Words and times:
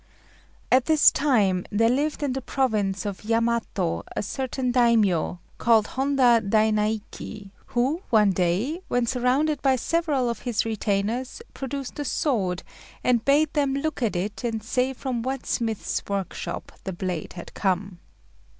]At 0.71 0.85
this 0.85 1.11
time 1.11 1.63
there 1.71 1.87
lived 1.87 2.23
in 2.23 2.33
the 2.33 2.41
province 2.41 3.05
of 3.05 3.23
Yamato 3.23 4.01
a 4.15 4.23
certain 4.23 4.71
Daimio, 4.71 5.41
called 5.59 5.85
Honda 5.89 6.41
Dainaiki, 6.43 7.51
who 7.67 8.01
one 8.09 8.31
day, 8.31 8.81
when 8.87 9.05
surrounded 9.05 9.61
by 9.61 9.75
several 9.75 10.27
of 10.27 10.39
his 10.39 10.65
retainers, 10.65 11.43
produced 11.53 11.99
a 11.99 12.05
sword, 12.05 12.63
and 13.03 13.23
bade 13.23 13.53
them 13.53 13.75
look 13.75 14.01
at 14.01 14.15
it 14.15 14.43
and 14.43 14.63
say 14.63 14.91
from 14.91 15.21
what 15.21 15.45
smith's 15.45 16.01
workshop 16.09 16.71
the 16.83 16.93
blade 16.93 17.33
had 17.33 17.53
come. 17.53 17.99